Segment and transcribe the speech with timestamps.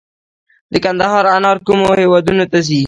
[0.71, 2.79] د کندهار انار کومو هیوادونو ته ځي؟